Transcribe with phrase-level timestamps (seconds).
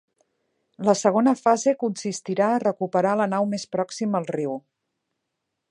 [0.87, 4.57] La segona fase consistirà a recuperar la nau més pròxima al riu.